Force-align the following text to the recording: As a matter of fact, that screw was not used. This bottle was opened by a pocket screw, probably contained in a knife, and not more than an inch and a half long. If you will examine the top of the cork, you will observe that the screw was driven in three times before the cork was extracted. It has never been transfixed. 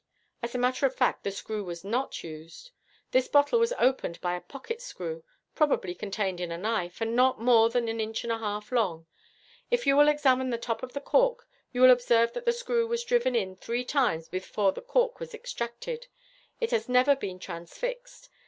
As 0.41 0.55
a 0.55 0.57
matter 0.57 0.87
of 0.87 0.95
fact, 0.95 1.23
that 1.25 1.31
screw 1.33 1.63
was 1.63 1.83
not 1.83 2.23
used. 2.23 2.71
This 3.11 3.27
bottle 3.27 3.59
was 3.59 3.71
opened 3.77 4.19
by 4.19 4.33
a 4.35 4.41
pocket 4.41 4.81
screw, 4.81 5.23
probably 5.53 5.93
contained 5.93 6.39
in 6.39 6.51
a 6.51 6.57
knife, 6.57 7.01
and 7.01 7.15
not 7.15 7.39
more 7.39 7.69
than 7.69 7.87
an 7.87 7.99
inch 7.99 8.23
and 8.23 8.33
a 8.33 8.39
half 8.39 8.71
long. 8.71 9.05
If 9.69 9.85
you 9.85 9.95
will 9.95 10.07
examine 10.07 10.49
the 10.49 10.57
top 10.57 10.81
of 10.81 10.93
the 10.93 11.01
cork, 11.01 11.47
you 11.71 11.81
will 11.81 11.91
observe 11.91 12.33
that 12.33 12.45
the 12.45 12.51
screw 12.51 12.87
was 12.87 13.03
driven 13.03 13.35
in 13.35 13.55
three 13.57 13.85
times 13.85 14.27
before 14.27 14.71
the 14.71 14.81
cork 14.81 15.19
was 15.19 15.35
extracted. 15.35 16.07
It 16.59 16.71
has 16.71 16.89
never 16.89 17.15
been 17.15 17.37
transfixed. 17.37 18.29